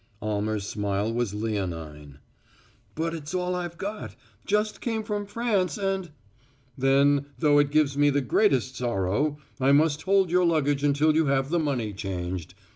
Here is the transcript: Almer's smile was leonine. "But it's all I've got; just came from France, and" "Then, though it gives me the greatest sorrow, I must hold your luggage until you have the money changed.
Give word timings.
Almer's 0.19 0.65
smile 0.65 1.13
was 1.13 1.35
leonine. 1.35 2.17
"But 2.95 3.13
it's 3.13 3.35
all 3.35 3.53
I've 3.53 3.77
got; 3.77 4.15
just 4.47 4.81
came 4.81 5.03
from 5.03 5.27
France, 5.27 5.77
and" 5.77 6.09
"Then, 6.75 7.27
though 7.37 7.59
it 7.59 7.69
gives 7.69 7.95
me 7.95 8.09
the 8.09 8.21
greatest 8.21 8.75
sorrow, 8.75 9.37
I 9.59 9.71
must 9.73 10.01
hold 10.01 10.31
your 10.31 10.43
luggage 10.43 10.83
until 10.83 11.13
you 11.13 11.27
have 11.27 11.51
the 11.51 11.59
money 11.59 11.93
changed. 11.93 12.55